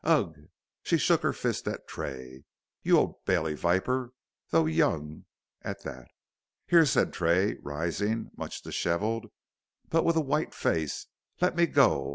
[0.03, 0.47] Ugh!"
[0.81, 2.43] she shook her fist at Tray.
[2.81, 4.13] "You Old Bailey viper,
[4.49, 5.25] though young
[5.61, 6.07] at that."
[6.65, 9.27] "Here," said Tray, rising, much dishevelled,
[9.89, 11.05] but with a white face,
[11.39, 12.09] "let me go.